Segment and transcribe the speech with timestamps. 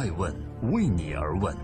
[0.00, 0.34] 爱问
[0.72, 1.54] 为你而问。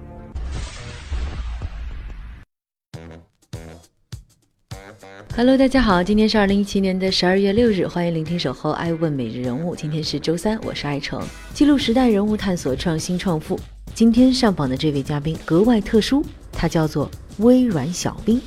[5.35, 9.75] Hello，大家好，今天是二零一七年的十二月六日，欢迎聆听守候爱问每日人物。
[9.75, 13.59] 今天是周三，我是爱成，记录时代人物，探索创新创富。
[13.95, 16.23] 今天上榜的这位嘉宾格外特殊，
[16.53, 18.39] 他叫做微软小冰。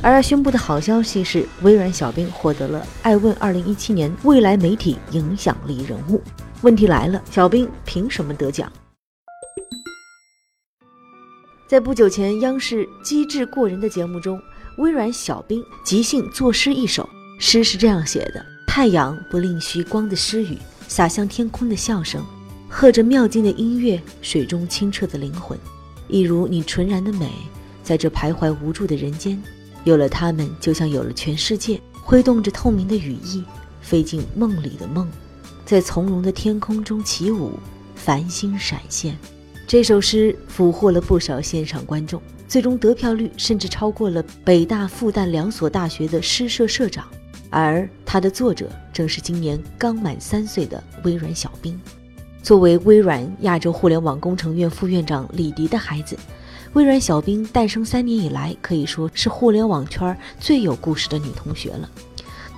[0.00, 6.22] 而要宣布的好消息是，微软小冰获得了爱问二零一七年未来媒体影响力人物。
[6.62, 8.70] 问题来了，小冰凭什么得奖？
[11.66, 14.40] 在不久前央视《机智过人》的节目中。
[14.76, 22.24] 微软小冰即兴作诗一首，诗是这样写的：太阳不吝惜光的诗语，洒向天空的笑声，
[22.68, 25.56] 和着妙境的音乐，水中清澈的灵魂，
[26.08, 27.30] 一如你纯然的美，
[27.84, 29.40] 在这徘徊无助的人间，
[29.84, 33.44] 有了它们，就像有了全世界，挥动着透明的羽翼，
[33.80, 35.08] 飞进梦里的梦，
[35.64, 37.52] 在从容的天空中起舞，
[37.94, 39.16] 繁星闪现。
[39.66, 42.20] 这首诗俘获了不少现场观众。
[42.46, 47.04] 最终得票率甚至超过了北大、复旦两所大学的诗社社长，
[47.50, 51.80] 而它的作者正是今年刚满三岁的微软小冰。
[52.42, 56.16] 作为微软亚洲互联网工程院副院长李迪的孩子，
[56.74, 61.90] 微软小冰诞生三年以来，可以说是互联网圈最有故事的女同学了。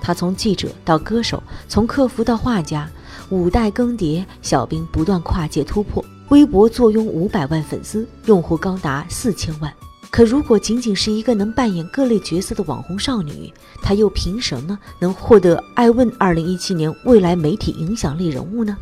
[0.01, 2.87] 她从记者到歌手，从客服到画家，
[3.29, 6.03] 五代更迭，小冰不断跨界突破。
[6.29, 9.73] 微博坐拥五百万粉丝，用户高达四千万。
[10.09, 18.77] 可如果仅仅是一个能扮演各类角色的网红少女，她又凭什么能获得爱问二零一七年未来媒体影响力人物呢？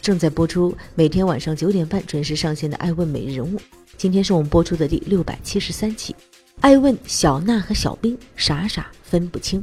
[0.00, 3.58] 正在播出，每天晚上九点半准时上线的爱问每日人物，
[3.96, 6.14] 今天是我们播出的第六百七十三期。
[6.60, 9.62] 爱问小娜和小冰傻傻分不清。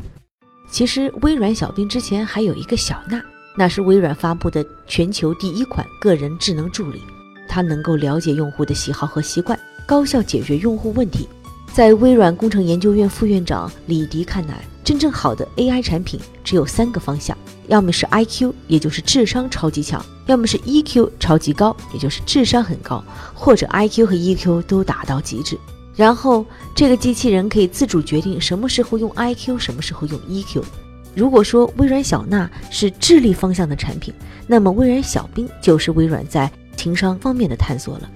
[0.69, 3.23] 其实微软小冰之前还有一个小娜。
[3.55, 7.01] 那是微软发布的全球第一款个人智能助理，
[7.47, 11.27] 它能够了解用户的喜好和习惯，高效解决用户问题。
[11.71, 17.35] 在微软工程研究院副院长李迪看来，真正好的 AI 产品只有三个方向：
[17.67, 23.03] 要么是 IQ，也就是智商超级强；要么是 EQ 超级高，也就是智商很高；
[23.33, 25.57] 或者 IQ 和 EQ 都达到极致。
[25.95, 30.63] 然后这个机器人可以自主决定什么时候用 IQ，什么时候用 EQ。
[31.15, 34.13] 如果说微软小娜是智力方向的产品，
[34.47, 38.09] 那么微软小冰就是微软在情商方面的探索了。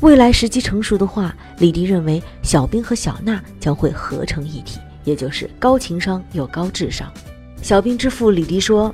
[0.00, 7.10] 未来时机成熟的话，李迪认为小冰和小娜将会合成一体，也就是高情商又高智商。
[7.62, 8.92] 小冰之父李迪说，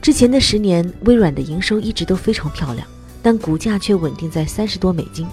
[0.00, 2.86] 之前的十年，微软的营收一直都非常漂亮，
[3.20, 5.26] 但股价却稳定在三十多美金。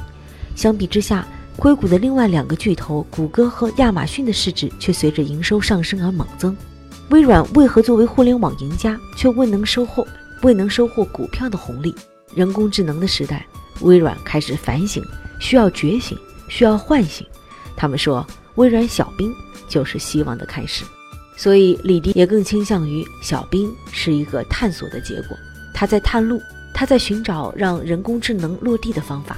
[0.56, 6.57] 相比之下，硅谷的另外两个巨头谷歌和亚马逊的市值却随着营收上升而猛增。
[7.09, 10.08] 微软为何作为互联网赢家，却未能收获
[10.41, 11.94] 未能收获股票的红利？
[12.34, 13.46] 人工智能的时代，
[13.81, 15.03] 微软开始反省，
[15.40, 16.18] 需要觉醒，
[16.50, 17.25] 需要唤醒。
[17.75, 18.25] 他们说，
[18.56, 19.34] 微软小冰
[19.68, 20.84] 就是希望的开始。
[21.36, 25.38] 所以，李迪也更倾向于小冰是一个探索的结果。
[25.74, 26.41] 他在探路，
[26.74, 29.38] 他在寻找让人工智能落地的方法。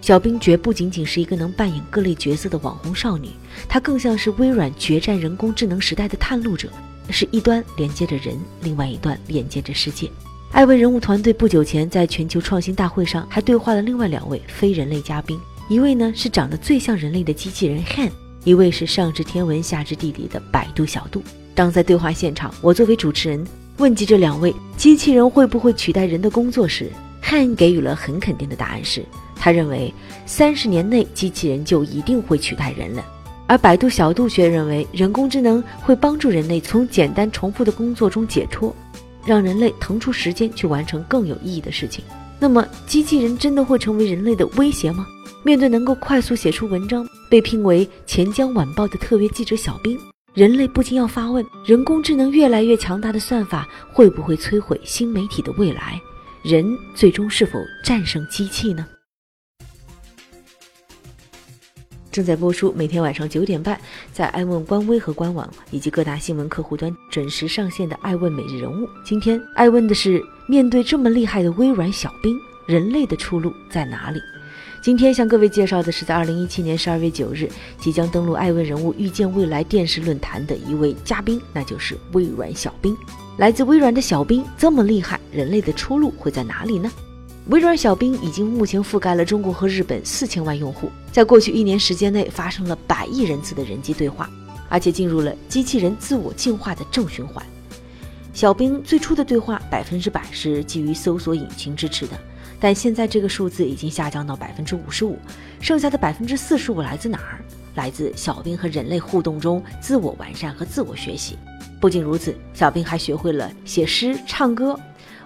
[0.00, 3.30] 小冰绝不仅仅是一个能扮演各类角色的网红少女，
[3.68, 6.68] 她更像是微软决战人工智能时代的探路者。
[7.10, 10.10] 是一端连接着人，另外一端连接着世界。
[10.52, 18.10] 艾问人物团队不久前在全球创新大会上还对话了另外两位非人类嘉宾，一位呢是长得最像人类的机器人 Han，
[18.44, 21.22] 一位是上知天文下知地理的百度小度。
[21.54, 23.46] 当在对话现场，我作为主持人
[23.78, 26.90] 问及这两位机器人会不会取代人的工作时
[27.22, 29.92] ，Han 给予了很肯定的答案，是他认为
[30.24, 33.04] 三十年内机器人就一定会取代人了。
[33.46, 38.74] 而百度小度却认为，人工智能会帮助人类从简单重复的工作中解脱，
[39.24, 42.04] 让人类腾出时间去完成更有意义的事情。
[42.38, 45.06] 那么，机器人真的会成为人类的威胁吗？
[45.44, 49.96] 面对能够快速写出文章、被聘为钱江晚报的特约记者小兵，
[50.34, 56.00] 人类不禁要发问：人工智能越来越强大的算法会不会摧毁新媒体的未来？
[56.42, 58.84] 人最终是否战胜机器呢？
[62.16, 63.78] 正在播出，每天晚上九点半，
[64.10, 68.86] 在爱问官微和官网以及各大新闻客户端准时上线的《爱问每日人物》。
[69.04, 72.34] 今天爱问的是：面对这么厉害的微软小兵，
[72.64, 74.18] 人类的出路在哪里？
[74.82, 77.46] 今天向各位介绍的是，在二零一七年十二月九日
[77.78, 82.96] 即将登陆《爱问人物遇见未来》电视论坛的一位嘉宾，那就是微软小兵。
[83.36, 86.90] 来自微软的小兵这么厉害，人类的出路会在哪里呢？
[87.48, 94.28] 微软小冰已经目前覆盖了中国和日本四千万用户，在过去一年时间内发生了百亿人次的人机对话，
[94.68, 97.44] 而且进入了机器人自我进化的正循环。
[98.32, 102.18] 小兵最初的对话百分之百是基于搜索引擎支持的，
[102.58, 105.16] 但现在这个数字已经下降到百分之五十五，
[105.60, 107.44] 剩下的百分之四十五来自哪儿？
[107.76, 111.38] 来自小兵和人类互动中自我完善和自我学习。
[111.80, 114.76] 不仅如此，小兵还学会了写诗、唱歌，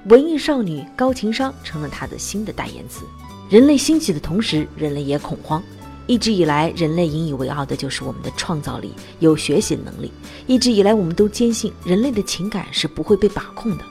[0.07, 3.05] 文艺少女、高情商成了他的新的代言词。
[3.51, 5.63] 人类兴起的同时，人类也恐慌。
[6.07, 10.11] 一直以来，人类引以为傲的就是我们的创造力、有学习能力。
[10.47, 13.85] 一直以来，我们都坚信人类的情感是不会被把控的。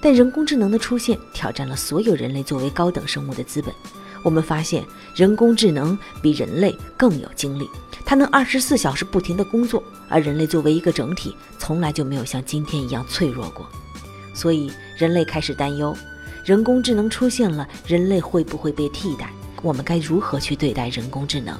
[0.00, 3.74] 但人工智能的出现，挑战了所有人类作为高等生物的资本。
[4.22, 7.68] 我们发现，人工智能比人类更有精力，
[8.04, 13.66] 它能二十四小时不停地工作，而人类作为一个整体，从来就没有像今天一样脆弱过。
[14.40, 15.94] 所以，人类开始担忧：
[16.46, 19.30] 人工智能出现了，人类会不会被替代？
[19.60, 21.54] 我们该如何去对待人工智能？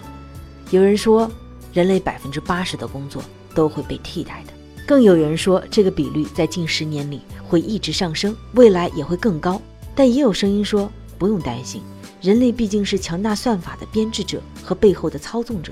[0.71, 1.31] 有人说，
[1.75, 3.23] 人类百分之八十的工作
[3.55, 4.53] 都会被替代的；
[4.87, 9.61] 更有人说，这个比率在近十年里会一直上升，未来也会更高。
[9.95, 11.83] 但也有声音说，不用担心，
[12.23, 15.71] 人类毕竟是强大算法的编制者和背后的操纵者，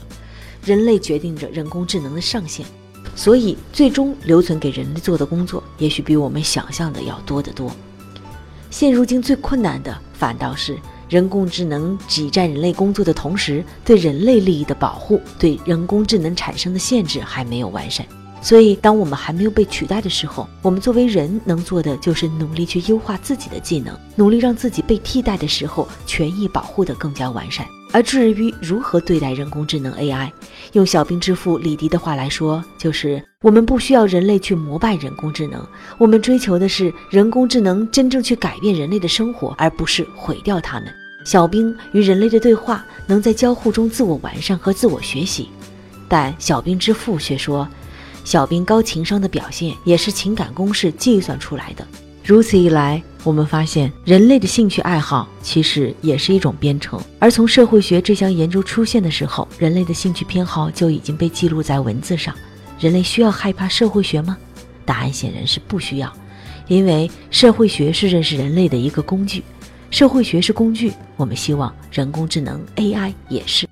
[0.62, 2.66] 人类决定着人工智能的上限，
[3.18, 7.68] 所以最终留存给人类做的工作，也许比我们想象的要多得多。
[8.70, 10.78] 现如今最困难的，反倒是。
[11.08, 18.06] 人工智能挤占人类工作的同时，对人类利益的保护、对人工智能产生的限制还没有完善。
[18.40, 27.66] 所以，当我们还没有被取代的时候，我们作为人能做的就是努力去优化自己的技能，努力让自己被替代的时候权益保护得更加完善。
[27.92, 30.30] 而至于如何对待人工智能 AI，
[30.72, 40.92] 用小兵之父李迪的话来说，就是我们不需要人类去膜拜人工智能，我们追求的是人工智能真正去改变人类的生活，而不是毁掉他们。
[41.24, 45.48] 小兵与人类的对话能在交互中自我完善和自我学习，
[46.08, 47.66] 但小兵之父却说，
[48.24, 51.86] 小兵高情商的表现也是情感公式计算出来的。
[52.24, 57.00] 如此一来，我们发现人类的兴趣爱好其实也是一种编程。
[57.18, 62.34] 而从社会学这项研究出现的时候，人类的兴趣偏好就已经被记录在文字上。
[62.78, 64.38] 人类需要害怕社会学吗？
[64.86, 66.10] 答案显然是不需要，
[66.68, 69.42] 因为社会学是认识人类的一个工具。
[69.90, 73.66] 社会学是工具，我们希望人工智能 AI 也是。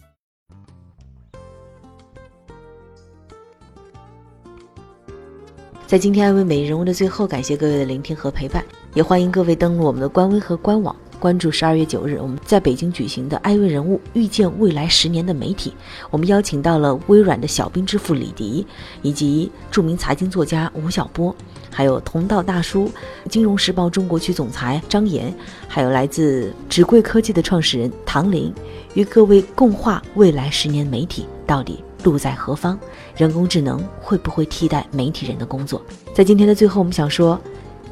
[5.87, 8.65] 在今天艾问每日人物的最后，感谢各位的聆听和陪伴，
[8.97, 15.75] 也欢迎各位登录我们的官微和官网，关注十二月九日我们在北京举行的艾问人物遇见未来十年的媒体。
[16.11, 18.67] 我们邀请到了微软的小兵之父李迪，
[19.03, 21.37] 以及著名财经作家吴晓波，
[21.71, 22.91] 还有同道大叔、
[23.29, 25.31] 金融时报中国区总裁张岩，
[25.69, 28.51] 还有来自纸贵科技的创始人唐林，
[28.95, 31.85] 与各位共话未来十年媒体到底。
[32.03, 32.79] 路在何方？
[33.17, 35.83] 人工智能会不会替代媒体人的工作？
[36.15, 37.39] 在今天的最后，我们想说，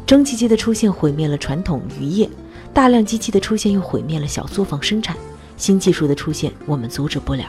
[0.06, 2.29] 蒸汽机的出现毁灭了传统渔业，
[2.75, 5.17] 大量机器的出现又毁灭了小作坊生产。
[5.56, 7.45] 新技术的出现，我们阻止不了。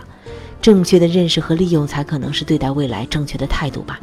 [0.62, 4.00] 正确的认识和利用，才可能是对待未来正确的态度吧。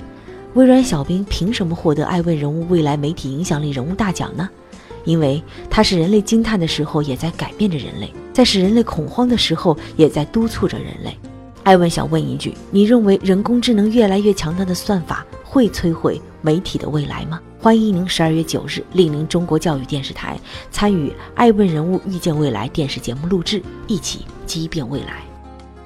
[0.54, 4.48] 微软小兵凭什么获得爱问人物未来媒体影响力人物大奖呢？
[5.04, 11.16] 因为他是人类惊叹的时候，也在改变着人类；在使人类恐慌的时候，也在督促着人类。
[11.62, 17.38] 艾问想问一句：你认为人工智能越来越强大的算法会摧毁媒体的未来吗？
[17.60, 20.40] 欢迎您十二月九日莅临中国教育电视台，
[20.70, 25.22] 参与《爱问人物预见未来》电视节目录制，一起激变未来。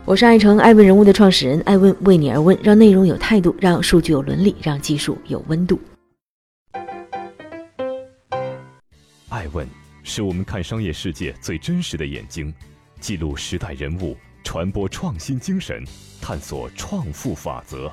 [0.04, 5.80] 我是爱成爱问人物的创始人爱问，为你而问，让内容有态度，让数据有伦理，让技术有温度。
[9.30, 9.66] 爱问
[10.04, 12.54] 是我们看商业世界最真实的眼睛，
[13.00, 14.16] 记录时代人物。
[14.44, 15.82] 传播创新精神，
[16.22, 17.90] 探索创富法则。